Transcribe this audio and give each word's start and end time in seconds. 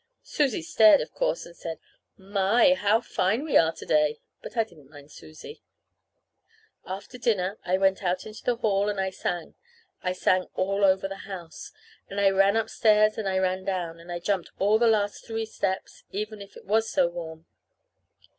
Susie 0.23 0.63
stared, 0.63 0.99
of 0.99 1.13
course 1.13 1.45
and 1.45 1.55
said, 1.55 1.77
"My, 2.17 2.73
how 2.73 3.01
fine 3.01 3.43
we 3.45 3.55
are 3.55 3.71
to 3.73 3.85
day!" 3.85 4.19
But 4.41 4.57
I 4.57 4.63
didn't 4.63 4.89
mind 4.89 5.11
Susie. 5.11 5.61
After 6.87 7.19
dinner 7.19 7.59
I 7.65 7.77
went 7.77 8.01
out 8.01 8.25
into 8.25 8.43
the 8.43 8.55
hall 8.55 8.89
and 8.89 8.99
I 8.99 9.11
sang; 9.11 9.53
I 10.01 10.13
sang 10.13 10.47
all 10.55 10.83
over 10.83 11.07
the 11.07 11.29
house. 11.29 11.71
And 12.09 12.19
I 12.19 12.31
ran 12.31 12.55
upstairs 12.55 13.19
and 13.19 13.29
I 13.29 13.37
ran 13.37 13.63
down; 13.63 13.99
and 13.99 14.11
I 14.11 14.17
jumped 14.17 14.49
all 14.57 14.79
the 14.79 14.87
last 14.87 15.23
three 15.23 15.45
steps, 15.45 16.03
even 16.09 16.41
if 16.41 16.57
it 16.57 16.65
was 16.65 16.89
so 16.89 17.07
warm. 17.07 17.45